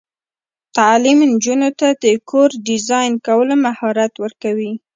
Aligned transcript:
تعلیم 0.77 1.19
نجونو 1.31 1.69
ته 1.79 1.87
د 2.03 2.05
کور 2.29 2.49
ډیزاین 2.67 3.13
کولو 3.27 3.55
مهارت 3.65 4.13
ورکوي. 4.23 4.71